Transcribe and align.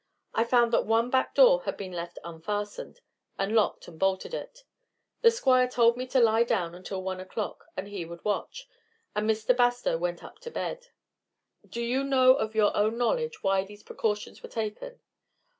I 0.33 0.45
found 0.45 0.73
that 0.73 0.87
one 0.87 1.11
back 1.11 1.35
door 1.35 1.61
had 1.65 1.77
been 1.77 1.91
left 1.91 2.17
unfastened, 2.23 3.01
and 3.37 3.53
locked 3.53 3.87
and 3.87 3.99
bolted 3.99 4.33
it. 4.33 4.63
The 5.21 5.29
Squire 5.29 5.67
told 5.67 5.95
me 5.95 6.07
to 6.07 6.19
lie 6.19 6.43
down 6.43 6.73
until 6.73 7.03
one 7.03 7.19
o'clock, 7.19 7.65
and 7.77 7.87
he 7.87 8.03
would 8.03 8.25
watch, 8.25 8.67
and 9.15 9.29
Mr. 9.29 9.55
Bastow 9.55 9.99
went 9.99 10.23
up 10.23 10.39
to 10.39 10.49
bed." 10.49 10.87
"Do 11.69 11.83
you 11.83 12.03
know 12.03 12.33
of 12.33 12.55
your 12.55 12.75
own 12.75 12.97
knowledge 12.97 13.43
why 13.43 13.63
these 13.63 13.83
precautions 13.83 14.41
were 14.41 14.49
taken?" 14.49 14.99